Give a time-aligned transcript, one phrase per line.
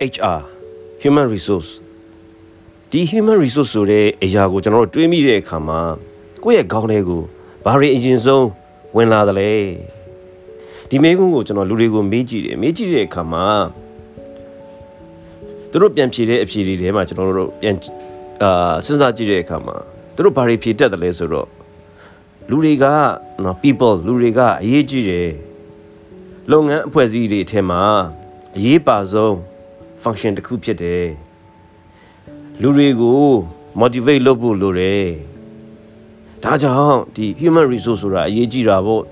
[0.00, 0.40] HR
[1.02, 1.70] human resource
[2.90, 5.80] ဒီ human resource ဆိုတဲ့အရာကိုကျွန်တော်တို့တွေးမိတဲ့အခါမှာ
[6.42, 7.22] ကိုယ့်ရဲ့ခေါင်းထဲကို
[7.64, 8.46] ဘာတွေအရင်ဆုံး
[8.96, 9.50] ဝင်လာသလဲ
[10.88, 13.46] ဒီမေးခွန်းကိုကျွန်တော်လူတွေကိုမေးကြည့်တယ်မေးကြည့်တဲ့အခါမှာ
[15.70, 17.76] သူတို့ပြန်ဖြေတဲ့အဖြေတွေထဲမှာကျွန်တော်တို့ပြန်
[18.42, 19.76] အာစဉ်းစားကြည့်တဲ့အခါမှာ
[20.14, 21.48] သူတို့ဘာတွေဖြေတတ်တယ်လဲဆိုတော့
[22.50, 22.84] လူတွေက
[23.44, 25.30] နော် people လူတွေကအရေးကြီးတယ်
[26.50, 27.82] လုပ်ငန်းအဖွဲ့အစည်းတွေအထက်မှာ
[28.56, 29.36] အရေးပါဆုံး
[30.02, 31.06] function တစ်ခုဖြစ်တယ်
[32.60, 33.22] လူတွေကို
[33.80, 35.06] motivate လုပ်ဖို့လိုတယ်
[36.42, 39.04] ဒါကြောင့်ဒီ human resource ဆိုတာအရေးကြီးတာပေါ့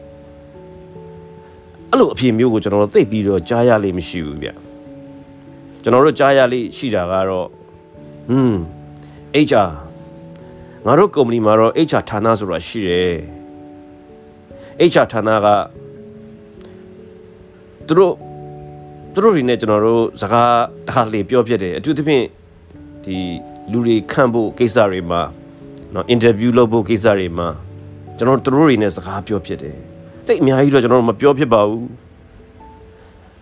[1.90, 4.50] အဲ့လိုအဖြစ်မျိုးကိုကျွန်တော်တို့သိပြီးတော့ကြားရလိမ့်မရှိဘူးဗျ
[5.82, 7.48] ကျွန်တော်တို့ကြားရလိမ့်ရှိတာကတော့
[8.28, 8.58] ဟွန်း
[9.48, 9.70] HR
[10.86, 13.14] ငါတို့ကုမ္ပဏီမှာတော့ HR ဌာနဆိုတာရှိတယ်
[14.90, 15.46] HR ဌာနက
[17.86, 18.14] သူတို့
[19.18, 20.52] သူတို့တွေနဲ့ကျွန်တော်တို့စကား
[20.86, 22.24] တစ်ခါလေပြောပြတယ်အထူးသဖြင့်
[23.04, 23.16] ဒီ
[23.72, 25.20] လူတွေခန့်ဖို့ကိစ္စတွေမှာ
[25.94, 27.48] နော်အင်တာဗျူးလုပ်ဖို့ကိစ္စတွေမှာ
[28.16, 29.76] ကျွန်တော်တို့သူတို့တွေနဲ့စကားပြောပြတယ်
[30.26, 31.88] တိတ်အများကြီးတော့ကျွန်တော်တို့မပြောဖြစ်ပါဘူး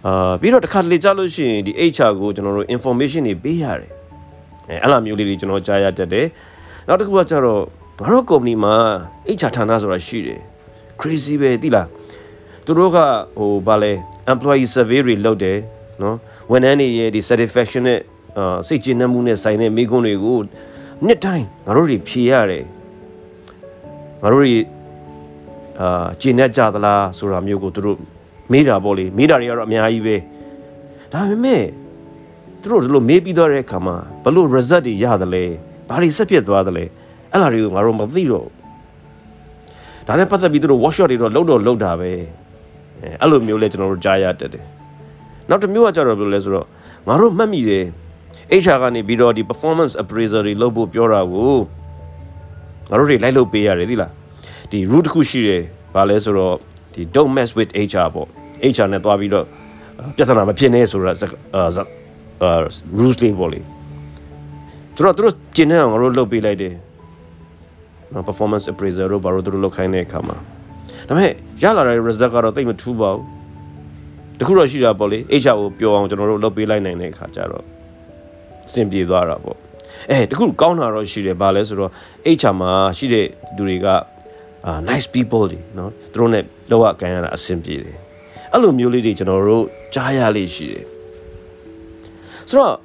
[0.07, 3.91] အာပြီးတော့တစ်ခါလေကြလို့ရှိရင်ဒီ HR ကိုကျွန်တော်တို့ information တွေပေးရတယ်
[4.69, 6.27] အဲအဲ့လိုမျိုးလေးတွေကျွန်တော်ကြားရတတ်တယ်
[6.87, 7.63] နောက်တစ်ခုကကျတော့
[8.01, 8.75] ငါတို့ company မှာ
[9.39, 10.41] HR ဌာနဆိုတာရှိတယ်
[11.01, 11.87] crazy ပဲတိလား
[12.67, 12.99] သူတို့က
[13.39, 13.93] ဟိုဗာလဲ
[14.33, 15.59] employee survey တွေလုပ်တယ်
[16.03, 16.17] နော်
[16.51, 18.01] ဝန်ထမ်းတွေရဲ့ဒီ satisfaction နဲ့
[18.39, 20.39] အာစိတ်ကျေနပ်မှုနဲ့ဆိုင်တဲ့မိကွန်းတွေကို
[21.07, 22.65] နှစ်တိုင်းငါတို့တွေဖြေရတယ်
[24.23, 24.55] ငါတို့တွေ
[25.81, 27.99] အာကျေနပ်ကြသလားဆိုတာမျိုးကိုသူတို့
[28.53, 30.17] မေးတာပေါ့လေမေးတာတွေကတော့အများကြီးပဲ
[31.13, 31.63] ဒါပေမဲ့
[32.61, 35.45] သူတို့ဒီလိုမေးပြီးတော့တဲ့အခါမှာဘလို့ result တွေရတယ်လဲ
[35.89, 36.85] ဘာတွေဆက်ဖြစ်သွားတယ်လဲ
[37.33, 38.49] အဲ့ဒါတွေကိုငါတို့မသိတော့
[40.07, 42.13] ဒါနဲ့ပတ်သက်ပြီးသူတို့ workshop တွေတော့လုပ်တော့လုပ်တာပဲ
[43.03, 44.65] အဲအဲ့လိုမျိုးလဲကျွန်တော်တို့ကြားရတတ်တယ်
[45.49, 46.67] နောက်တစ်မျိုးကကြတော့ဘယ်လိုလဲဆိုတော့
[47.09, 47.85] ငါတို့မှတ်မိတယ်
[48.63, 51.57] HR ကနေပြီးတော့ဒီ performance appraiser တွေလုပ်ဖို့ပြောတာကို
[52.91, 54.13] ငါတို့တွေလိုက်လုပ်ပေးရတယ်သိလား
[54.71, 55.63] ဒီ root တစ်ခုရှိတယ်
[55.95, 56.55] ဘာလဲဆိုတော့
[56.95, 58.29] ဒီ don't mess with HR ပေါ့
[58.75, 59.47] HR နဲ့တွားပြီးတော့
[60.17, 61.13] ပြဿနာမဖြစ်နဲ့ဆိုတာ
[61.55, 61.63] အာ
[62.99, 63.61] rules တွေပေါ့လေ
[64.95, 66.75] သူတို့သူတို့ကျင်းနေအောင်ငါတို့လုပ်ပေးလိုက်တယ်
[68.13, 70.37] နော် performance appraiser တို့ဘာလို့သူတို့လုပ်ခိုင်းတဲ့အခါမှာ
[71.08, 71.32] ဒါပေမဲ့
[71.62, 73.26] ရလာတဲ့ result ကတော့တိတ်မထူးပါဘူး
[74.40, 77.66] တခုတော့ရှိတာပေါ့လေ HR ကိုပြောအောင်ကျွန်တော်တို့လုပ်ပေးလိုက်နိုင်တဲ့အခါကျတော့
[78.68, 79.58] အဆင်ပြေသွားတာပေါ့
[80.10, 81.92] အဲတခုကောင်းတာတော့ရှိတယ်ဗာလဲဆိုတော့
[82.40, 83.26] HR မှာရှိတဲ့
[83.56, 83.88] သူတွေက
[84.68, 86.40] အာ nice people တွေเนาะသူတို့ ਨੇ
[86.72, 87.96] လောက်ရကန်ရတာအဆင်ပြေတယ်
[88.52, 90.86] အဲ့လိုမျိုးလေးတွေကျွန်တော်တို့ကြားရလေးရှိတယ်
[92.50, 92.76] ဆိုတော့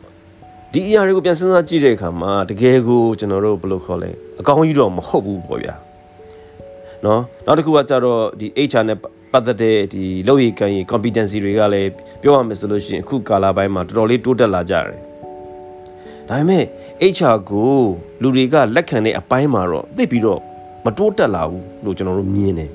[0.73, 5.75] ဒီအရာတွေကိုပြန်စဉ်းစားကြည့်တဲ့အခါမှာတကယ်ကိုကျွန်တော်တို့ဘယ်လိုခေါ်လဲအကောင်းကြီးတော့မဟုတ်ဘူးပေါ့ဗျာ
[7.06, 8.98] နော်နောက်တစ်ခုကကြတော့ဒီ HR နဲ့
[9.32, 11.90] ပတ်သက်တဲ့ဒီလုပ်ရည်ကံရည် competency တွေကလည်း
[12.22, 15.00] ပြောရမယ်ဆိုလို့ရှိရင်အခုကာလပိုင်းမှာတော်တော်လေးတိုးတက်လာကြတယ်
[16.30, 16.64] ဒါပေမဲ့
[17.16, 17.72] HR ကို
[18.22, 20.40] လူတွေကလက်ခံတဲ့အပိုင်းမှာတော့သိပြီးတော့
[20.86, 22.72] မတိုးတက်လာဘူးလို့ကျွန်တော်တို့မြင်တယ်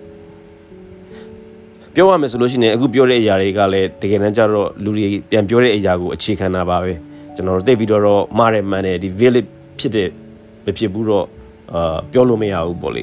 [1.94, 6.92] ပြောရမယ်ဆိုလို့ရှိရင်အခုပြောတဲ့အရာတွေကလည်းတကယ်တမ်းကျတော့လူတွေပြန်ပြောတဲ့အရာကိုအခြေခံတာပါပဲ
[7.34, 9.46] ကျွန်တော်တို့သိပြီးတော့မရမှန်တယ်ဒီ valid
[9.78, 10.08] ဖြစ်တဲ့
[10.64, 11.26] မဖြစ်ဘူးတော့
[11.72, 13.02] အာပြောလို့မရဘူးပေါ့လေ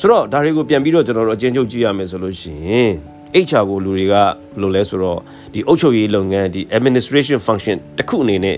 [0.00, 2.90] ဆိုတော့ဒါတွေကိုပြန်ပြီးတော့ကျွန်တော်တို့အကျဉ်းချုပ်ကြည့်ရမယ်ဆိုလို့ရှိရင်
[3.46, 4.30] HR ကိုလူတွေကဘယ်
[4.60, 5.18] လိုလဲဆိုတော့
[5.52, 8.56] ဒီအုပ်ချုပ်ရေးလုပ်ငန်းဒီ administration function တစ်ခုအနေနဲ့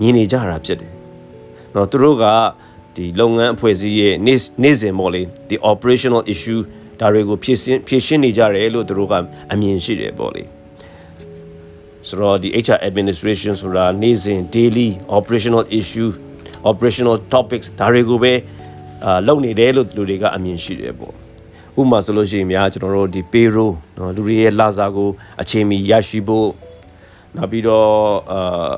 [0.00, 0.92] မြင်နေကြတာဖြစ်တယ်။
[1.74, 2.24] နော်သူတို့က
[2.96, 6.60] ဒီလုပ်ငန်းအဖွဲ့အစည်းရဲ့နေ့နေ့စဉ်ပေါ့လေဒီ operational issue
[7.00, 9.14] ဒါတွေကိုဖြည့်ရှင်းဖြည့်ရှင်းနေကြတယ်လို့သူတို့က
[9.52, 10.42] အမြင်ရှိတယ်ပေါ့လေ။
[12.08, 16.10] ဆိုတော့ဒီ HR administration ဆိုတာနေ့စဉ် daily operational issue
[16.70, 18.32] operational topics ဒါတွေကိုပဲ
[19.04, 21.14] အာလုပ်နေတယ်လို့လူတွေကအမြင်ရှိတယ်ပေါ့
[21.80, 25.08] ဥပမာဆိုလို့ရှိရင်များကျွန်တော်တို့ဒီ payroll နော်လူတွေရဲ့လစာကို
[25.40, 26.48] အချိန်မီရရှိဖို့
[27.36, 27.88] နောက်ပြီးတော့
[28.32, 28.72] အာ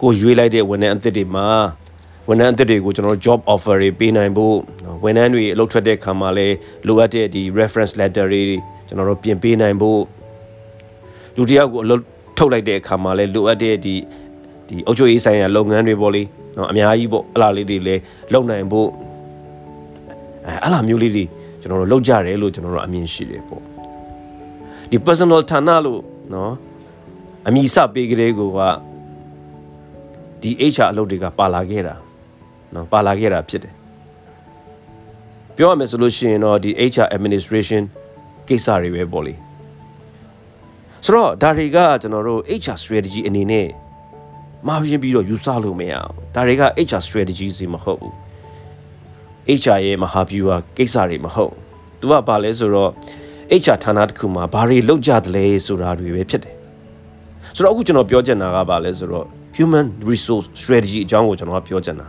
[0.00, 1.46] ကိုရွေးလိုက်တဲ့ဝန်ထမ်းအသစ်တွေမှာ
[2.28, 4.56] ဝန်ထမ်းအသစ်တွေကိုကျွန်တော် job offer တွေပေးနိုင်ဖို့
[5.04, 6.56] ဝန်ထမ်းတွေအလုပ်ထွက်တဲ့ခါမှာလည်း
[6.86, 8.42] လိုအပ်တဲ့ဒီ reference letter တွေ
[8.86, 10.00] ကျွန်တော်တို့ပြင်ပေးနိုင်ဖို့
[11.36, 12.02] လူတယောက်ကိုအလုပ်
[12.38, 13.94] ထုတ်လိုက်တဲ့အခါမှာလည်းလိုအပ်တဲ့ဒီ
[14.68, 16.22] ဒီအုပ်ချုပ်ရေးဆိုင်ရာလုပ်ငန်းတွေပေါ့လေ
[16.56, 18.00] နော်အများကြီးပေါ့အလားလေးတွေလည်း
[18.32, 18.88] လုပ်နိုင်ဖို့
[20.46, 21.24] အဲအဲ့လိုမျိုးလေးတွေ
[21.60, 23.62] ကျွန်တော်တို့လောက်ကြတယ်လို့ကျွန်တော်တို့အမြင်ရှိတယ်ပေါ့
[24.90, 26.00] ဒီ personal ဌာနလို့
[26.34, 26.52] နော်
[27.48, 28.60] အမိစပေးကလေးကိုက
[30.42, 31.94] ဒီ HR အလုပ်တွေကပါလာခဲ့တာ
[32.74, 33.74] နော်ပါလာခဲ့တာဖြစ်တယ်
[35.56, 37.82] ပြောရမယ်ဆိုလို့ရှိရင်တော့ဒီ HR administration
[38.48, 39.34] ကိစ္စတွေပဲပေါ့လေ
[41.04, 43.68] ဆိုတော့ဒါတွေကကျွန်တော်တို့ HR strategy အနေနဲ့
[44.66, 48.14] မှားပြင်းပြီးတော့ယူဆလို့မရအောင်ဒါတွေက HR strategy စီမဟုတ်ဘူး
[49.61, 51.53] HR ရဲ့မဟာဗျူဟာကိစ္စတွေမဟုတ်
[51.99, 52.91] သူကဘာလဲဆိုတော့
[53.61, 56.55] HR ဌာနတစ်ခုမှာဘာတွေလုပ်ကြသလဲဆိုတာတွေပဲဖြစ်တယ်
[57.55, 59.25] ဆိုတော့အခုကျွန်တော်ပြောချင်တာကဘာလဲဆိုတော့
[59.57, 62.07] human resource strategy အကြောင်းကိုကျွန်တော်ကပြောချင်တာ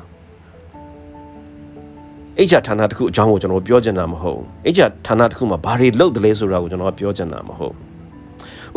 [2.48, 4.40] HR ဌာနတစ်ခုအကြောင်းကိုကျွန်တော်ပြောချင်တာမဟုတ်
[4.74, 7.74] HR ဌာနတစ်ခုမှာဘာတွေလုပ်တယ်လဲဆိုတာကိုကျွန်တော်ပြောချင်တာမဟုတ်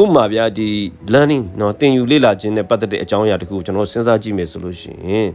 [0.01, 0.67] ဥပမာဗျာဒီ
[1.13, 5.29] learning เนาะသင်ယူလေ့လာခြင်းနဲ့ပတ်သက်တဲ့အကြောင်းအရာတစ်ခုကိုကျွန်တော်စဉ်းစားကြည့်မယ်ဆိုလို့ရှိရင်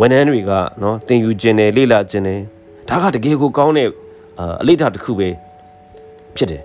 [0.00, 0.52] ဝန်ထမ်းတွေက
[0.82, 2.40] နော်တင်ယူခြင်းတယ်လေ့လာခြင်းတယ်
[2.88, 3.88] ဒါကတကယ်ကိုကောင်းတဲ့
[4.40, 5.28] အလေးထားတစ်ခုပဲ
[6.36, 6.62] ဖြစ်တယ်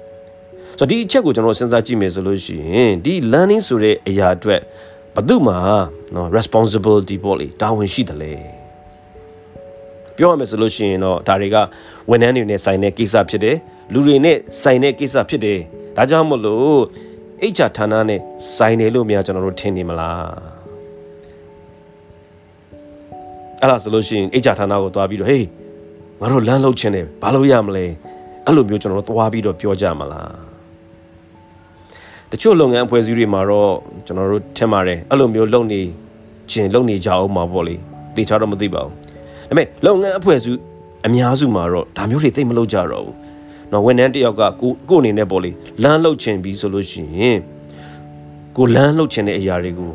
[0.77, 4.61] ဆိုတော့ဒီအချက်ကိုကျွန်တော်စဉ်းစားကြည့်မယ်ဆိုလို့ရှိရင်ဒီ learning ဆိုတဲ့အရာအတွက်
[5.15, 5.53] ဘသူမှ
[6.15, 8.33] နော် responsibility ပေါ့လေတာဝန်ရှိတယ်လေ
[10.17, 11.57] ပြောရမယ်ဆိုလို့ရှိရင်တော့ဒါတွေက
[12.09, 13.57] ဝန်ထမ်းတွေနဲ့ဆိုင်တဲ့ကိစ္စဖြစ်တယ်
[13.93, 15.59] လူတွေနဲ့ဆိုင်တဲ့ကိစ္စဖြစ်တယ်
[15.95, 16.79] ဒါကြောင့်မို့လို့
[17.53, 18.19] HR ဌာနနဲ့
[18.55, 20.52] ဆိုင်တယ်လို့များကျွန်တော်တို့ထင်နေမလား
[23.63, 25.47] အဲ့ဒါဆိုလို့ရှိရင် HR ဌာနကိုသွားပြီးတော့ဟေး
[26.19, 27.85] ငါတို့လမ်းလုပ်ချင်တယ်ဘာလို့ရမလဲ
[28.45, 30.31] အဲ့လိုမျိုးကျွန်တော်တို့သွားပြီးတော့ပြောကြမလား
[32.31, 33.73] တချို့လုပ်ငန်းအဖွဲ့အစည်းတွေမှာတော့
[34.05, 35.81] ကျွန်တော်တို့ထင်ပါတယ်အဲ့လိုမျိုးလုပ်နေ
[36.51, 37.75] ခြင်းလုပ်နေကြအောင်မှာပေါ့လေ
[38.15, 38.93] တေချာတော့မသိပါဘူး
[39.47, 40.59] ဒါပေမဲ့လုပ်ငန်းအဖွဲ့အစည်း
[41.07, 43.15] အများစုမှာတော့ဒါမျိုးတွေသိမလုပ်ကြတော့ဘူး
[43.71, 45.51] နော်ဝန်ထမ်းတယောက်ကကိုကိုအနေနဲ့ပေါ့လေ
[45.83, 47.37] လမ်းလှုပ်ချင်ပြီးဆိုလို့ရှိရင်
[48.57, 49.91] ကိုလမ်းလှုပ်ချင်တဲ့အရာတွေကို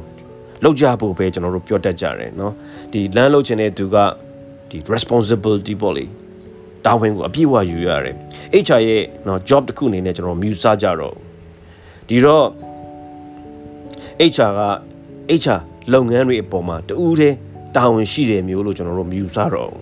[0.62, 2.52] လှုပ်ကြဖို့ပဲကျွန်တော်တို့ပြောတတ်ကြတယ်နော်
[2.93, 3.96] ဒီလမ်းလှုပ်ချင်တဲ့သူက
[4.70, 6.05] ဒီ responsibility ပေါ့လေ
[6.84, 8.16] တာဝန်ကိုအပြည့်အဝယူရတယ်
[8.64, 11.14] HR ရဲ့နော် job တစ်ခုအနေနဲ့ကျွန်တော်မြူဆကြတော့
[12.08, 12.46] ဒီတော့
[14.32, 14.62] HR က
[15.43, 15.60] HR
[15.93, 17.34] လုပ်ငန်းတွေအပေါ်မှာတူးတဲ့
[17.76, 19.72] တာဝန်ရှိတယ်မျိုးလို့ကျွန်တော်တို့မြူဆတော့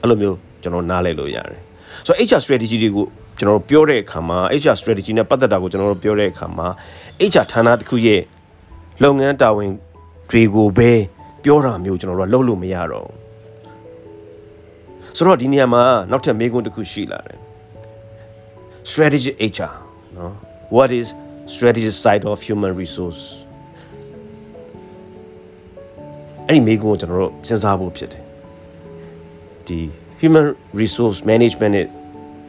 [0.00, 1.60] အဲ့လိုမျိုးကျွန်တော်နားလည်လို့ရတယ်
[2.06, 3.06] ဆိုတော့ HR strategy တွေကို
[3.38, 6.68] ကျွန်တော်တို့ပြောတဲ့အခါမှာ HR strategy နဲ့ပတ်သက်တာကိုကျွန်တော်တို့ပြောတဲ့အခါမှာ
[7.30, 8.20] HR ဌာနတစ်ခုရဲ့
[9.03, 9.71] လုပ်ငန်းတာဝန်
[10.29, 10.91] တွေကိုပဲ
[11.43, 13.09] ပြောတာမျိုးကျွန်တော်တို့ကလုပ်လို့မရတော့
[15.17, 17.39] ဆိုတော့ဒီနေရာမှာနောက်ထပ်မေးခွန်းတစ်ခုရှိလာတယ်
[18.91, 19.75] strategy HR
[20.17, 20.33] နော်
[20.75, 21.07] what is
[21.53, 23.21] strategy side of human resource
[26.47, 28.23] အဲ့ဒီမေးခွန်းကိုကျွန်တော်တို့စဉ်းစားဖို့ဖြစ်တယ်
[29.67, 29.79] ဒီ
[30.21, 30.47] human
[30.81, 31.87] resource management နဲ့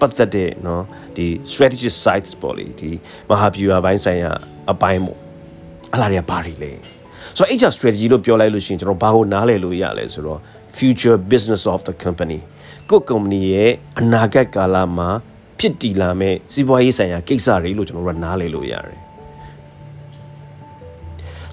[0.00, 0.82] ပတ်သက်တဲ့เนาะ
[1.16, 2.90] ဒီ strategy sites ပေါ့လေဒီ
[3.28, 4.32] မဟာဗျူဟာပိုင်းဆိုင်ရာ
[4.72, 5.21] အပိုင်းပေါ့
[5.93, 6.70] အဲ့လာတွေကဘာတွေလဲ
[7.37, 10.40] ဆိုတော့ HR strategy လို့ပြောလိုက်လို့ရှိရင်ကျွန်တော်ဘာကိုနားလည်လို့ရလဲဆိုတော့
[10.78, 12.38] future business of the company
[12.90, 13.70] ကိုကုမ္ပဏီရဲ့
[14.00, 15.08] အနာဂတ်ကာလမှာ
[15.58, 18.99] ဖြစ်တည်လာမဲ့စီးပွားရေးဆိုင်ရာကိစ္စတွေလို့ကျွန်တော်တို့ကနားလည်လို့ရတယ်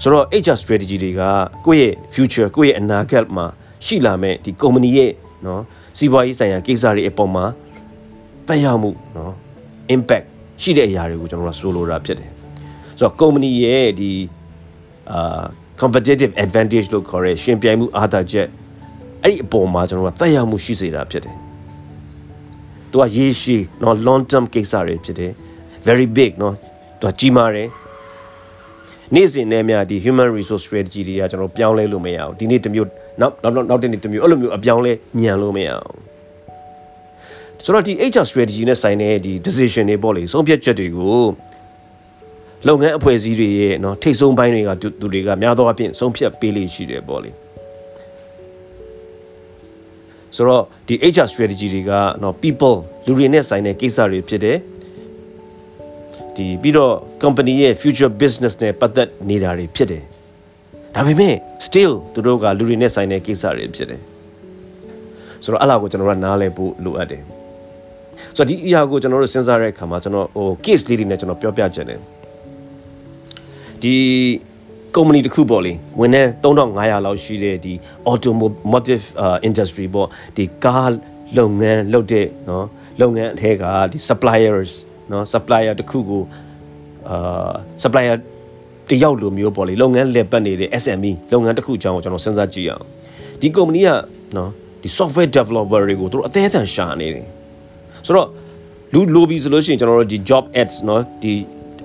[0.01, 1.21] ဆိုတော့ HR strategy တွေက
[1.65, 3.45] ကိုယ့်ရဲ့ future ကိုယ့်ရဲ့အနာဂတ်မှာ
[3.85, 5.11] ရှိလာမဲ့ဒီကုမ္ပဏီရဲ့
[5.43, 5.61] เนาะ
[5.97, 7.45] စီးပွားရေးဆိုင်ရာကိစ္စတွေအပေါ်မှာ
[8.47, 9.31] တက်ရောက်မှုเนาะ
[9.95, 10.25] impact
[10.61, 12.31] ရှိတဲ့အရာတွေကိုကျွန်တော်တို့ဆိုလိုတာဖြစ်တယ်
[13.00, 14.12] ဆိုတော့ company ရဲ့ဒီ
[15.12, 15.44] အာ
[15.80, 18.48] competitive advantage လို့ခေါ်တဲ့ရှင်ပြိုင်မှုအားသာချက်
[19.22, 21.36] အဲ့ဒီအပေါ်မှာကျွန်တော်ကတက်ရောက်မှုရှိစေတာဖြစ်တယ်။
[22.90, 25.32] သူကရေရှည်နော် long term ကိစ္စတွေဖြစ်တယ်။
[25.86, 26.54] very big နော်
[27.00, 27.68] သူကကြီးမားတယ်။
[29.14, 32.88] နေ့စဉ်နဲ့များဒီ human resource strategy တွေကကျွန်တော်ပြောင်းလဲလို့မရအောင်ဒီနေ့တစ်မျိုး
[33.20, 35.96] နောက်နောက်နောက်တစ်နေ့တစ်မျိုးအဲ့လိုမျိုးအပြောင်းလဲညံလို့မရအောင်
[37.64, 41.20] ဆိုတော့ဒီ HR strategy နဲ့ဆိုင်တဲ့ဒီ decision တွေပေါ့လေဆုံးဖြတ်ချက်တွေကို
[42.67, 47.31] လုပ်ငန်းအဖွဲ့အစည်းတွေရဲ့เนาะထိတ်ဆုံးပိုင်းတွေကသူတွေကများသောအားဖြင့်ဆုံးဖြတ်ပေးလိမ့်ရှိတယ်ပေါ့လေ
[50.35, 52.75] ဆိုတော့ဒီ HR strategy တွေကเนาะ people
[53.05, 54.57] လူတွေနဲ့ဆိုင်တဲ့ကိစ္စတွေဖြစ်တယ်
[56.35, 56.93] ဒီပြီးတော့
[57.23, 60.03] company ရဲ့ future business နဲ့ပတ်သက်နေတာတွေဖြစ်တယ်
[60.95, 61.35] ဒါပေမဲ့
[61.67, 64.01] still သူတို့ကလူတွေနဲ့ဆိုင်တဲ့ကိစ္စတွေဖြစ်တယ်
[65.43, 67.23] ဆိုတော့အဲ့လာကိုကျွန်တော်တို့နားလည်ဖို့လိုအပ်တယ်
[68.35, 71.99] ဆိုတော့ဒီအရာကိုကျွန်တော်တို့စဉ်းစားတဲ့အခါမှာကျွန်တော်ဟို case လေးတွေနဲ့ကျွန်တော်ပြောပြချင်တယ်
[73.83, 73.95] ဒီ
[74.95, 77.73] ကုမ္ပဏီတစ်ခုပေါ့လေဝန်ထမ်း3500လောက်ရှိတဲ့ဒီ
[78.11, 79.05] automotive
[79.47, 80.07] industry ပေါ့
[80.37, 80.91] ဒီကား
[81.37, 82.63] လုပ်ငန်းလုပ်တဲ့เนาะ
[83.01, 84.71] လုပ်ငန်းအထက်ကဒီ suppliers
[85.09, 86.23] เนาะ supplier တစ်ခုကို
[87.09, 87.51] အာ
[87.83, 88.15] supplier
[88.89, 92.85] တယောက်လိုမျိုးပေါ့လေလုပ်ငန်းလည်ပတ်နေတဲ့ SME လုပ်ငန်းတစ်ခုအကြောင်းကိုကျွန်တော်စဉ်းစားကြည့်အောင်
[93.41, 93.89] ဒီကုမ္ပဏီက
[94.37, 94.49] နော်
[94.81, 97.27] ဒီ software developer တွေကိုသူတို့အသေးအံရှာနေတယ်
[98.05, 98.29] ဆိုတော့
[98.93, 101.33] လူလိုပြီဆိုလို့ရှိရင်ကျွန်တော်တို့ဒီ job ads နော်ဒီ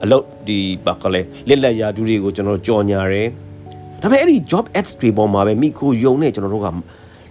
[0.04, 3.28] အလုပ်ဒီဘာကလဲလက်လက်ရာဒူးတွေကိုကျွန်တော်ကြော်ညာတယ်
[4.02, 6.68] ဒါပေမဲ့အဲ့ဒီ job ads တွေပေါ်မှာပဲမိခိုယုံနဲ့ကျွန်တော်တို့က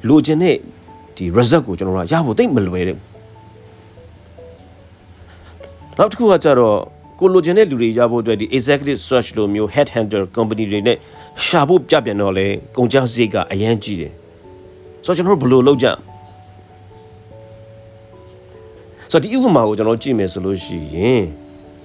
[0.08, 0.56] လိုချင်တဲ့
[1.16, 3.00] ဒီ result ကိုကျွန်တော်တို့ကရဖို့သိမလွယ်ဘူး
[5.98, 6.78] နောက်တစ်ခုကကြတော့
[7.20, 10.96] ကိုလိုချင်တဲ့လူတွေရဖို့အတွက်ဒီ executive search လိုမျိုး head hunter company တွေနဲ့
[11.46, 14.12] ရှာဖို့ပြပြန်တော့လေကုန်ကျစရိတ်ကအရန်ကြီးတယ်
[15.04, 15.86] ဆိုတော့ကျွန်တော်တို့ဘယ်လိုလုပ်ကြ
[19.10, 21.24] ဆိုတော့ဒီဥပမာကိုကျွန်တော်ကြည့်မယ်ဆိုလို့ရှိရင်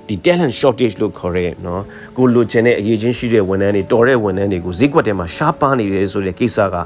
[0.09, 1.81] ဒီ talent shortage လို့ခေါ်ရဲเนาะ
[2.17, 6.77] ကိုလိုချင်တဲ့အရေးချင်းရှိတဲ့ဝန်ထမ်းတွေတော်တဲ့ဝန်ထမ်းတွေကိုဈေးကွက်ထဲမှာရှားပါနေတယ်ဆိုတဲ့ကိစ္စက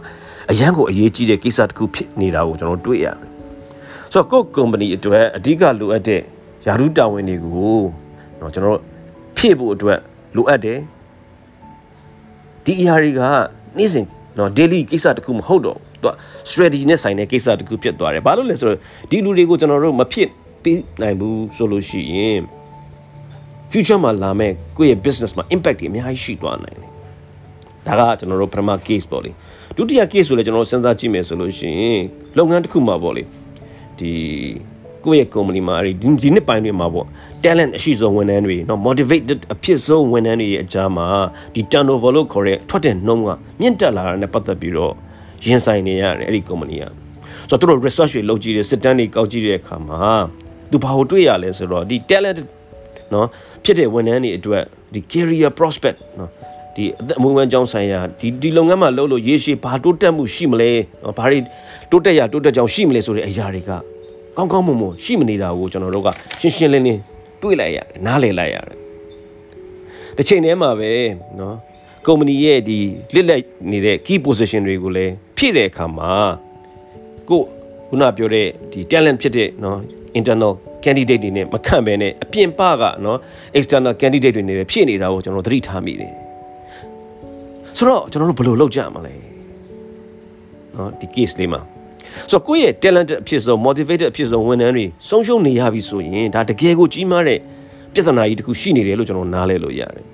[0.50, 3.16] အရန်ကိုအရေးကြီးတဲ့ကိစ္စတစ်ခုဖြစ်နေတာကိုကျွန်တော်တွေ့ရတယ်
[4.12, 6.20] ဆိုတော့ကိုယ့် company အတွက်အဓိကလိုအပ်တဲ့
[6.66, 7.80] ယာရုတာဝန်တွေကို
[8.38, 8.82] เนาะကျွန်တော်တို့
[9.36, 9.98] ဖြည့်ဖို့အတွက်
[10.36, 10.78] လိုအပ်တယ်
[12.64, 13.20] ဒီအရာတွေက
[13.78, 14.06] နေ့စဉ်
[14.38, 16.12] နော် daily ကိစ္စတခုမဟုတ်တော့သူက
[16.50, 18.78] strategy နဲ့ဆိုင်တဲ့ကိစ္စတခုဖြစ်သွားတယ်ဘာလို့လဲဆိုတော့
[19.10, 20.28] ဒီလူတွေကိုကျွန်တော်တို့မဖြစ်
[20.62, 22.40] ပြီးနိုင်ဘူးဆိုလို့ရှိရင်
[23.72, 26.90] future မှာလာမဲ့ကိုယ့်ရဲ့ business မှာ impact တွေအများကြီးရှိသွားနိုင်တယ်
[27.86, 29.30] ဒါကကျွန်တော်တို့ပထမ case ပေါ့လေ
[29.76, 32.02] ဒုတိယ case ဆိုလဲကျွန်တော်တို့စဉ်းစားကြည့်မယ်ဆိုလို့ရှိရင်
[32.36, 33.22] လုပ်ငန်းတစ်ခုမှာပေါ့လေ
[33.98, 34.12] ဒီ
[35.04, 37.06] ကိုယ့်ရဲ့ company မှာဒီဒီနှစ်ပိုင်းတွေမှာပေါ့
[37.44, 41.06] talent အရှိဆုံးဝန်ထမ်းတွေเนาะ motivated အဖြစ်ဆုံးဝန်ထမ်းတွေရဲ့အကြားမှာ
[41.54, 43.28] ဒီ turnover လို့ခေါ်တဲ့ထွက်တဲ့နှုန်းက
[43.60, 44.94] မြင့်တက်လာတာနဲ့ပတ်သက်ပြီးတော့
[45.44, 46.84] ရင်ဆိုင်နေရတယ်အဲ့ဒီ company က
[47.48, 50.02] ဆိုတော့သူတို့ research တွေလုပ်ကြည့်တယ်စစ်တမ်းတွေကောက်ကြည့်တဲ့အခါမှာ
[50.70, 52.38] သူဘာကိုတွေ့ရလဲဆိုတော့ဒီ talent
[53.13, 53.27] နော်
[53.63, 56.29] ဖြစ်တဲ့ဝန်ထမ်းတွေအတွက်ဒီ career prospect နော်
[56.75, 56.83] ဒီ
[57.17, 60.71] အမွေးဝမ်းကြောင်းဆိုင်ရာဒီဒီလုပ်ငန်းမှာလုပ်လို့ရေရှည်ဘာတိုးတက်မှုရှိမလဲ
[61.17, 61.39] ဘာတွေ
[61.91, 63.71] တိုးတက်ရတိုးတက်ကြောင်းရှိမလဲဆိုတဲ့အရာတွေက
[64.37, 66.07] ကောင်းကောင်းမွန်မွန်ရှိမနေတာကိုကျွန်တော်တို့က
[66.41, 67.01] ရှင်းရှင်းလင်းလင်း
[67.41, 68.77] တွေးလိုက်ရတယ်နားလည်လိုက်ရတယ်
[70.17, 70.91] တစ်ချိန်တည်းမှာပဲ
[71.39, 71.55] နော်
[72.05, 72.77] ကုမ္ပဏီရဲ့ဒီ
[73.13, 73.41] လစ်လက်
[73.71, 76.11] နေတဲ့ key position တွေကိုလည်းဖြည့်တဲ့အခါမှာ
[77.29, 77.41] ကို
[77.92, 79.76] ခုနပြောတဲ့ဒီ talent ဖြစ်တဲ့เนาะ
[80.18, 80.52] internal
[80.84, 83.16] candidate တွေနဲ့မခန့်ပဲနဲ့အပြင်ပကเนาะ
[83.58, 86.12] external candidate တွေနဲ့ဖြည့်နေတာကိုကျွန်တော်သတိထားမိတယ်
[87.76, 89.14] ဆိုတော့ကျွန်တော်တို့ဘယ်လိုလုပ်ကြမလဲ
[90.74, 91.60] เนาะဒီ case လေးမှာ
[92.30, 97.38] ဆိုတော့ကိုယ့်ရဲ့ talented အဖြစ်ဆုံး motivated အဖြစ်ဆုံးဝန်ထမ်းတွေဆုံးရှုံးနေရပြီဆိုရင်ဒါတကယ်ကိုကြီးမားတဲ့
[97.94, 100.06] ပြဿနာကြီးတစ်ခုရှိနေတယ်လို့ကျွန်တော်နားလဲလို့ရတယ်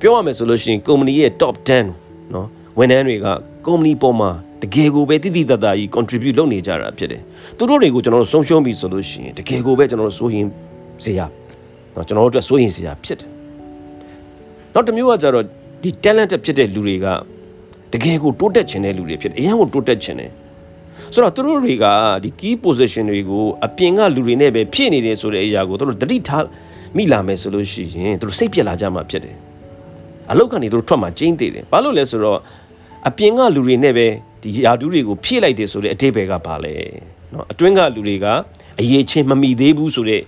[0.00, 1.54] ပြောရမယ်ဆိုလို့ရှိရင် company ရဲ့ top
[1.92, 2.46] 10เนาะ
[2.78, 3.26] ဝန်ထမ်းတွေက
[3.66, 4.30] company ပေါ်မှာ
[4.62, 7.22] တကယ်ကိုပဲတိတိတတ်တာကြီး contribute လုပ်နေကြတာဖြစ်တယ်
[7.56, 10.46] သူတို့တွေကိုကျွန်တော်တို့ဆုံးရှုံးပြီဆိုလို့ရှိရင်တကယ်ကိုပဲကျွန်တော်တို့စိုးရင်
[11.04, 11.26] စရာ
[11.92, 13.30] เนาะကျွန်တော်တို့အတွက်စိုးရင်စရာဖြစ်တယ်
[14.74, 15.44] နောက်တစ်မျိုးကကြတော့
[15.82, 17.06] ဒီ talented ဖြစ်တဲ့လူတွေက
[17.92, 20.30] တကယ်ကိုတိုးတက်ချင်တဲ့လူတွေဖြစ်တယ်အရင်ကတိုးတက်ချင်တယ်
[21.12, 21.84] ဆိုတော့သူတို့တွေက
[22.22, 26.44] ဒီ key position တွေကိုအပြင်ကလူတွေနဲ့ပဲဖြည့်နေတယ်ဆိုတဲ့အရာကိုသူတို့တတိထား
[26.96, 29.36] မိလာမယ်ဆိုလို့ရှိရင်သူတို့စိတ်ပြက်လာကြမှာဖြစ်တယ်
[30.30, 32.38] အလောက်ကနေသူတို့ထွက်မှာကျင်းသေးတယ်ဘာလို့လဲဆိုတော့
[33.08, 34.06] အပြင်ကလူတွေနဲ့ပဲ
[34.42, 36.74] ဒီယာဒူးတွေကိုဖြည့်လိုက်တယ်ဆိုတဲ့အတိတ်ဘယ်ကပါလဲ
[37.30, 38.26] เนาะအတွင်းကလူတွေက
[38.80, 40.22] အရေးချင်းမမိသေးဘူးဆိုတဲ့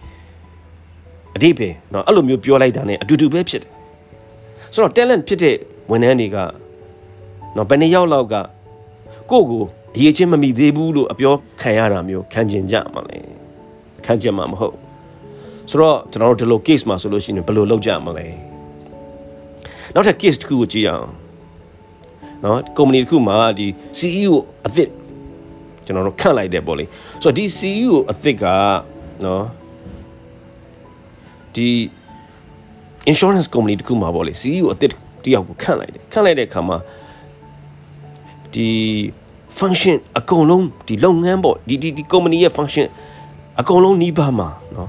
[1.36, 3.70] အတိတ်ပဲเนาะအဲ့လိုမျိုးပြောလိုက်တာ ਨੇ အတူတူပဲဖြစ်တယ်
[4.74, 5.56] ဆိုတော့ talent ဖြစ်တဲ့
[5.90, 6.36] ဝန်ထမ်းတွေက
[7.56, 8.34] နော်ဘယ်နှစ်ယောက်လောက်က
[9.30, 9.62] ကိုယ့်ကို
[9.96, 13.18] အရေးချင်းမမိသေးဘူးလို့အပြောခံရတာမျိုးခံကျင်ကြမှာလဲ
[14.04, 14.76] ခံကျင်မှာမဟုတ်
[15.70, 18.26] ဆိုတော့ကျွန်တော်တို့ဒီလို case မှာဆိုလို့ရှိရင်ဘယ်လိုလုပ်ကြမလဲ
[19.94, 21.06] နောက်ထပ် case တစ်ခုကိုကြည့်အောင်
[22.42, 23.66] နော် company တစ်ခုမှာဒီ
[23.98, 24.32] CEO
[24.66, 24.90] အသစ်
[25.84, 26.84] ကျွန်တော်တို့ခန့်လိုက်တယ်ပေါ့လေ
[27.22, 28.44] ဆိုတော့ဒီ CEO အသစ်က
[29.24, 29.44] နော်
[31.54, 31.68] ဒီ
[33.10, 34.90] insurance company တခုမှာပေါ့လေ CEO အသစ်
[35.24, 36.76] တယောက်ကိုခန့်လိုက်တယ်ခန့်လိုက်တဲ့အခါမှာ
[38.54, 38.68] ဒီ
[39.58, 42.86] function အကုန်လုံးဒီလုပ်ငန်းပေါ့ဒီဒီဒီ company ရဲ့ function
[43.60, 44.88] အကုန်လုံးနှီးပါမှာเนาะ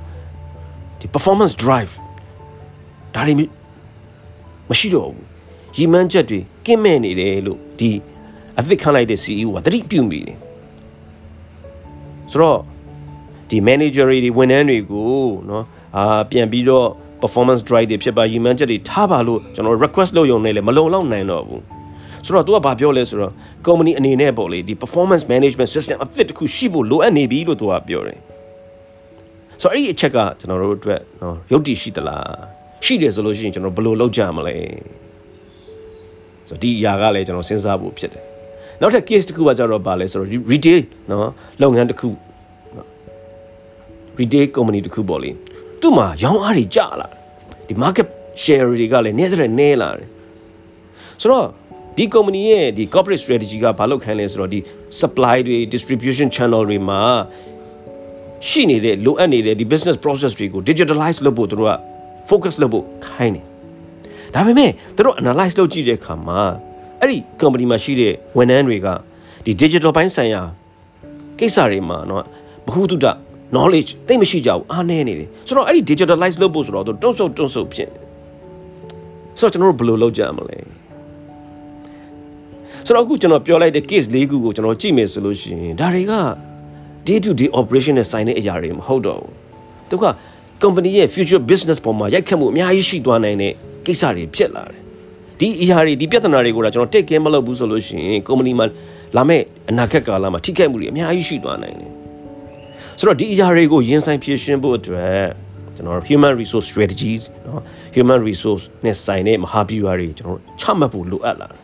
[1.00, 1.94] ဒီ performance drive
[3.14, 3.34] ဒါတွေ
[4.70, 5.26] မရှိတော့ဘူး
[5.78, 7.92] ရီမန်းချက်တွေ ကင်းမဲ့နေတယ်လို့ဒီ
[8.60, 10.38] အသစ်ခန့်လိုက်တဲ့ CEO ကသတိပြုမိတယ်
[12.32, 12.60] ဆိုတော့
[13.50, 15.12] ဒီ manager တွေဝန်ထမ်းတွေကို
[15.48, 15.64] เนาะ
[15.98, 16.88] အာပြန်ပြီးတော့
[17.22, 21.64] performance drive တွေဖြစ်ပါရီမန်းချက်တွေထားပါလို့ကျွန်တော် request လုပ်ရုံနဲ့လည်းမလုံလောက်နိုင်တော့ဘူး
[22.26, 23.32] ဆိုတော့ तू ကဘာပြောလဲဆိုတော့
[23.66, 28.20] company အနေနဲ့ပေါ့လေဒီ performance management system အသစ်တစ်ခုရှိဖို့လိုအပ်နေပြီလို့ तू ကပြောတယ်
[29.62, 32.26] ဆိုတော့အဲ့ဒီအချက်ကကျွန်တော်တို့အတွက်နော်ရုပ်တည်ရှိသလား
[32.86, 34.56] ရှိတယ်ဆိုလို့ရှိရင်ကျွန်တော်ဘယ်လိုလုပ်ကြမလဲ
[36.49, 38.25] ဆိုတော့ဒီအရာကလည်းကျွန်တော်စဉ်းစားဖို့ဖြစ်တယ်
[38.81, 42.09] နောက်ထပ် case တစ်ခုကကြတော့ဗာလဲဆိုတော့ retail နော်လုပ်ငန်းတစ်ခု
[44.19, 45.31] retail company တစ်ခုပေါ့လေ
[45.81, 47.09] သူ့မှာရောင်းအားတွေကျလာ
[47.67, 48.09] ဒီ market
[48.43, 50.09] share တွေကလည်းနည်းတဲ့နည်းလာတယ်
[51.21, 51.47] ဆိုတော့
[51.97, 54.59] ဒီ company ရဲ့ဒီ corporate strategy ကဘာလုပ်ခိုင်းလဲဆိုတော့ဒီ
[55.01, 57.01] supply တွေ distribution channel တွေမှာ
[58.49, 61.75] ရှိနေတဲ့လိုအပ်နေတဲ့ဒီ business process တွေကို digitalize လုပ်ဖို့သူတို့က
[62.31, 63.47] focus လုပ်ဖို့ခိုင်းတယ်
[64.37, 66.41] ဒါပေမဲ့သူတို့ analyze လုပ်ကြည့်တဲ့အခါမှာ
[67.01, 68.87] အဲ့ဒီ company မှာရှိတဲ့ဝန်ထမ်းတွေက
[69.45, 70.43] ဒီ digital ပိုင်းဆိုင်ရာ
[71.39, 72.25] ကိစ္စတွေမှာတော့
[72.67, 73.07] ဘ ഹു တုတ
[73.55, 77.91] knowledge တိတ်မရှိကြဘူးအားနည်းနေတယ်ဆိုတော့အဲ့ဒီ digitalize လုပ်ဖို့ဆိုတော့တုံ့ဆုပ်တုံ့ဆုပ်ဖြစ်
[79.39, 80.57] ဆိုတော့ကျွန်တော်တို့ဘယ်လိုလုပ်ကြမလဲ
[82.87, 86.13] ဆိုတော့အခုကျွန်တော်ပြောလိုက်တဲ့ case ၄ခုကိုကျွန်တော်ကြည့်မယ်ဆိုလို့ရှိရင်ဒါတွေက
[87.07, 89.33] day to day operation နဲ့ဆိုင်တဲ့အရာတွေမဟုတ်တော့ဘူး
[89.91, 90.05] သူက
[90.63, 93.55] company ရဲ့ future business ပေါ်မှာရိုက်ခတ်မှုအများကြီးရှိသွားနိုင်တဲ့
[93.86, 94.82] ကိစ္စတွေဖြစ်လာတယ်
[95.40, 98.66] ဒီအရာတွေဒီပြဿနာတွေကိုတော့ကျွန်တော် take care မလုပ်ဘူးဆိုလို့ရှိရင် company မှာ
[99.18, 101.92] လာမယ့်အနာဂတ်ကာလမှာထိခိုက်မှုတွေအများကြီးရှိသွားနိုင်တယ်
[102.98, 105.24] ဆိုတော့ဒီအရာတွေကိုရင်ဆိုင်ဖြေရှင်းဖို့အတွက်
[105.76, 107.62] ကျွန်တော် human resource strategies เนาะ
[107.96, 111.60] human resource နဲ့ဆိုင်တဲ့မဟာဗျူဟာတွေကျွန်တော်ချမှတ်ဖို့လိုအပ်လာတယ်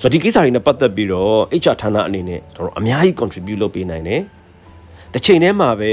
[0.00, 4.20] ဆိုတော့ဒီကိစ္စတွေနဲ့ပတ်သက်ပြီးတော့ HR ဌာနအနေနဲ့ကျွန်တော်အများကြီး contribute လုပ်ပေးနိုင်တယ်
[5.12, 5.92] တစ်ချိန်တည်းမှာပဲ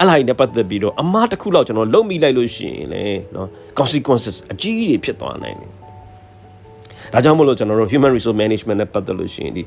[0.00, 3.04] အဲ့လာကြီးနဲ့ပတ်သက်ပြီးတော့အမားတစ်ခုလောက်ကျွန်တော်လုံမိလိုက်လို့ရှိရင်လေ
[3.34, 5.70] နော် consequences အကြီးကြီးတွေဖြစ်သွားနိုင်တယ်
[7.12, 9.62] ဒါကြောင့်မို့လို့ကျွန်တော်တို့ human resource management နဲ့ပတ်သက်လို့ရှိရင်ဒီ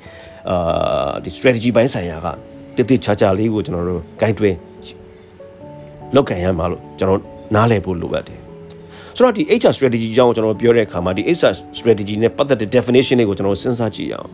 [0.49, 2.27] အာဒီ strategy ဘိုင်းဆိုင်ရာက
[2.75, 4.55] တည်တည်ချာချာလေးကိုကျွန်တော်တို့ guide တွင်
[6.15, 7.21] လောက်ကန်ရမှာလို့ကျွန်တော်
[7.55, 8.39] နားလည်ဖို့လိုအပ်တယ်
[9.15, 14.29] ဆိုတော့ဒီ HR strategy အကြောင်းကိုကျွန်တော်ပြောတဲ့အခါမှာဒီ HR strategy နဲ့ပတ်သက်တဲ့ definition တွေကိုကျွန်တော်စဉ်းစားကြည့်အောင်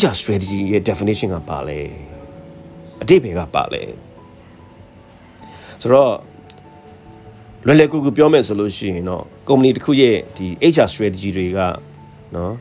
[0.00, 1.78] HR strategy ရဲ့ definition ကပါလဲ
[3.02, 3.82] အတိတ်ဘယ်ကပါလဲ
[5.84, 6.14] ဆိုတော့
[7.66, 11.58] လွယ်လွယ်ကူကူပြောမယ်ဆိုလို့ရှိရင်တော့ company တစ်ခုရဲ့ဒီ HR strategy တွေက
[12.34, 12.52] နော်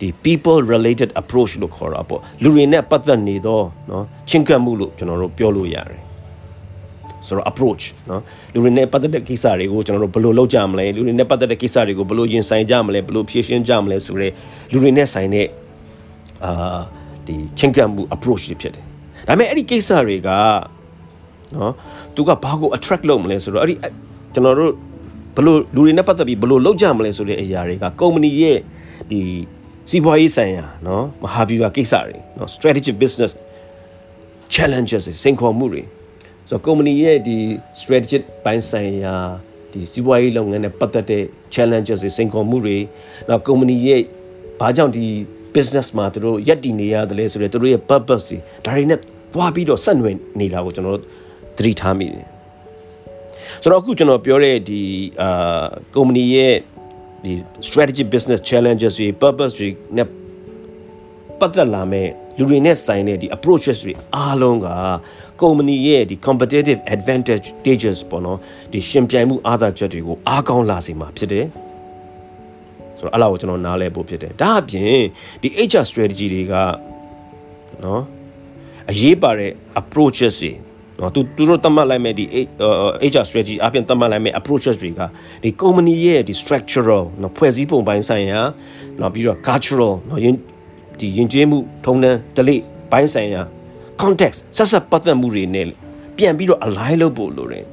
[0.00, 6.02] ဒီ people related approach လို့ခေါ်တာပေါ့လူတွေနဲ့ပတ်သက်နေတော့နော်ချင်းကပ်မှုလို့ကျွန်တော်တို့ပြောလို့ရတယ်
[7.26, 8.22] ဆိုတော့ approach နော်
[8.52, 14.32] လူတွေနဲ့ပတ်သက်တဲ့ကိစ္စတွေကိုကျွန်တော်တို့ဘယ်လိုလုပ်ကြမလဲလူတွေနဲ့ပတ်သက်တဲ့ကိစ္စတွေကိုဘယ်လိုရင်ဆိုင်ကြမလဲဘယ်လိုဖြေရှင်းကြမလဲဆိုတော့
[14.72, 15.46] လူတွေနဲ့ဆိုင်တဲ့
[16.44, 16.80] အာ
[17.26, 18.84] ဒီချင်းကပ်မှု approach တွေဖြစ်တယ်
[19.28, 20.30] ဒါပေမဲ့အဲ့ဒီကိစ္စတွေက
[21.56, 21.72] နော်
[22.14, 23.74] သူကဘာကို attract လုပ်မလဲဆိုတော့အဲ့ဒီ
[24.34, 24.72] ကျွန်တော်တို့
[25.36, 28.58] ဘယ်လိုလူတွေနဲ့ပတ်သက်ပြီးဘယ်လိုလုပ်ကြမလဲဆိုတဲ့အရာတွေကကုမ္ပဏီရဲ့
[29.10, 29.20] ဒီ
[29.90, 33.32] စီးပွားရေးဆိုင်ရာနော်မဟာဗျူဟာကိစ္စတွေနော် strategic business
[34.54, 35.82] challenges စိန်ခေါ်မှုတွေ
[36.48, 37.36] ဆိုတော့ကုမ္ပဏီရဲ့ဒီ
[37.80, 39.14] strategic ဘိုင်းဆိုင်ရာ
[39.72, 41.24] ဒီစီးပွားရေးလုပ်ငန်းနဲ့ပတ်သက်တဲ့
[41.54, 42.76] challenges တွေစိန်ခေါ်မှုတွေ
[43.28, 44.02] နောက်ကုမ္ပဏီရဲ့
[44.60, 45.06] ဘာကြောင့်ဒီ
[45.54, 49.00] business မှာသူတို့ရက်တည်နေရတယ်လဲဆိုတော့သူတို့ရဲ့ purpose တွေဒါတွေနဲ့
[49.34, 51.06] သွားပြီးတော့ဆက်နွယ်နေတာကိုကျွန်တော်တို့
[51.58, 52.26] သတိထားမိတယ်
[53.62, 54.82] ဆိုတော့အခုကျွန်တော်ပြောတဲ့ဒီ
[55.22, 56.54] အာကုမ္ပဏီရဲ့
[57.24, 57.32] ဒီ
[57.68, 60.08] strategy business challenges တွေ purpose တွေနဲ့
[61.38, 64.68] ပတ်သက်လာမဲ့လူတွေနဲ့ဆိုင်တဲ့ဒီ approaches တွေအားလုံးက
[65.40, 68.38] ကုမ္ပဏီရဲ့ဒီ competitive advantages ပေါ့နော်
[68.72, 71.46] ဒီရှင်ပြိုင်မှုအားသာချက်တွေကိုအားကောင်းလာစေမှာဖြစ်တယ်
[72.98, 75.00] ဆိုတော့အဲ့လောက်ကိုကျွန်တော်နားလဲဖို့ဖြစ်တယ်ဒါအပြင်
[75.42, 76.54] ဒီ HR strategy တွေက
[77.84, 78.02] နော်
[78.90, 80.52] အရေးပါတဲ့ approaches တွေ
[81.00, 82.24] နော်သူသူတို့တတ်မှတ်လိုက်မဲ့ဒီ
[83.12, 85.00] HR strategy အပြင်တတ်မှတ်လိုက်မဲ့ approaches တွေက
[85.42, 88.40] ဒီ company ရဲ့ဒီ structural နော်ဖွဲ့စည်းပုံပိုင်းဆိုင်ရာ
[89.00, 90.34] နော်ပြီးတော့ cultural နော်ယဉ်
[91.00, 92.60] ဒီယဉ်ကျေးမှုထုံးတမ်းဓလေ့
[92.92, 93.42] ပိုင်းဆိုင်ရာ
[94.02, 95.66] context ဆက်ဆက်ပတ်သက်မှုတွေနဲ့
[96.16, 97.64] ပြန်ပြီးတော့ align လုပ်ဖို့လိုတယ်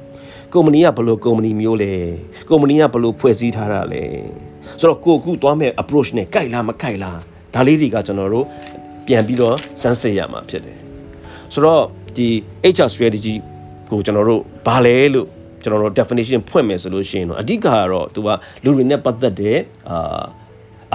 [0.52, 1.92] ကုမ္ပဏီကဘယ်လိုကုမ္ပဏီမျိုးလဲ
[2.48, 4.02] ကုမ္ပဏီကဘယ်လိုဖွဲ့စည်းထားတာလဲ
[4.80, 7.18] ဆိုတော့ကိုကူသွားမဲ့ approach နဲ့ကြိုက်လားမကြိုက်လား
[7.54, 8.46] ဒါလေးတွေကကျွန်တော်တို့
[9.06, 10.78] ပြန်ပြီးတော့စမ်းစစ်ရမှာဖြစ်တယ်
[11.54, 11.84] ဆိုတော့
[12.18, 12.28] ဒီ
[12.74, 13.34] HR strategy
[13.90, 15.26] ကိုကျွန်တော်တို့ဘာလဲလို့
[15.62, 18.28] ကျွန်တော်တို့ definition ဖွင့်မယ်ဆိုလို့ရှိရင်တော့အဓိကကတော့သူက
[18.64, 19.58] လူတွေနဲ့ပတ်သက်တဲ့
[19.90, 20.24] အာ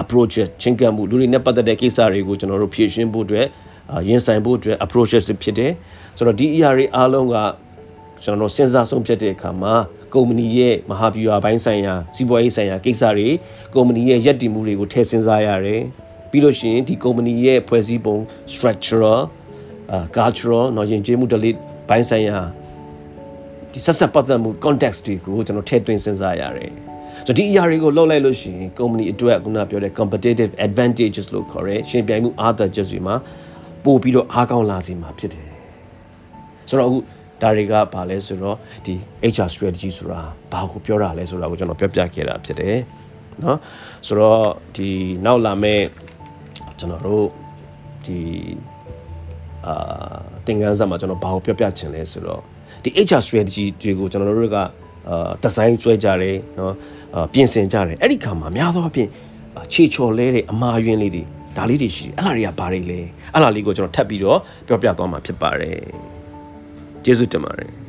[0.02, 3.46] approach ချင်းကပ်မှုလူတွေနဲ့ပတ်သက်တဲ့ကိစ္စတွေကိုကျွန်တော်တို့ဖြည့်ရှင်းဖို့အတွက်
[4.08, 5.72] ရင်ဆိုင်ဖို့အတွက် approaches ဖြစ်တယ်
[6.16, 7.36] ဆိုတော့ဒီ ER တွေအားလုံးက
[8.24, 9.74] ကျွန်တော်တို့စဉ်းစားဆုံးဖြတ်တဲ့အခါမှာ
[10.14, 13.28] ကုမ္ပဏီရဲ့မဟာဗျူဟာပိုင်းဆိုင်ရာစီးပွားရေးဆိုင်ရာကိစ္စတွေ
[13.74, 15.82] ကုမ္ပဏီရဲ့ရည်တည်မှုတွေကိုထည့်စဉ်းစားရတယ်
[16.30, 18.16] ပြီးလို့ရှိရင်ဒီကုမ္ပဏီရဲ့ဖွဲ့စည်းပုံ
[18.52, 19.20] structural
[19.93, 22.37] uh cultural နော်ယဉ်ကျေးမှု delete ဘိုင်းဆိုင်ရာ
[23.71, 26.71] ဒီဆက်ဆက်ပတ်သက်မှု context တွေကိုကျွန်တော်ထည့်သွင်းစဉ်းစားရတယ်
[27.25, 33.15] ဆိုတော့ဒီအရာတွေကိုလောက်လိုက်လို့ရှိရင် company အတွက်ခုနပြောတဲ့ competitive advantages လို့ခေါ်ရဲရှင်ပြိုင်မှုအားသာချက်တွေမှာ
[33.85, 35.47] ပို့ပြီးတော့အားကောင်းလာစေမှာဖြစ်တယ်
[36.69, 36.97] ဆိုတော့အခု
[37.41, 38.93] ဒါတွေကဘာလဲဆိုတော့ဒီ
[39.33, 42.77] HR strategy ဆိုတာဘာကိုပြောတာလဲဆိုတာကိုကျွန်တော်ပြောပြခဲ့တာဖြစ်တယ်
[43.41, 43.57] เนาะ
[44.07, 44.41] ဆိုတော့
[44.75, 44.89] ဒီ
[45.25, 45.81] နောက်လာမဲ့
[46.79, 47.27] ကျွန်တော်တို့
[48.05, 48.17] ဒီ
[49.66, 49.74] အာ
[50.46, 52.40] သင်ခန်းစာမှာကျွန်တော်ဘာကိုပြောပြချင်လဲဆိုတော့
[52.82, 54.64] ဒီ HR strategy တွေကိုကျွန်တော်တို့ကအာ
[55.42, 56.74] ဒီဇိုင်းဆွဲကြတယ်နော်
[57.32, 59.08] ပြင်ဆင်ကြတယ်အဲ့ဒီခါမှာများသောအားဖြင့်
[59.72, 61.22] ခြေချော်လဲတဲ့အမာယွင်းလေးတွေ
[61.56, 63.00] ဒါလေးတွေရှိတယ်အဲ့လားတွေကဘာတွေလဲ
[63.32, 65.78] အဲ့လားလေးကိုကျွန်တော်ထပ်ပြီးတော့ပြောပြသွားမှာဖြစ်ပါတယ်
[67.04, 67.81] ကျေးဇူးတင်ပါတယ်